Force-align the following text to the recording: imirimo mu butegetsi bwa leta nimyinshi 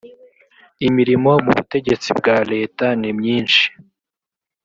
imirimo 0.87 1.31
mu 1.43 1.51
butegetsi 1.57 2.09
bwa 2.19 2.37
leta 2.51 2.85
nimyinshi 2.99 3.65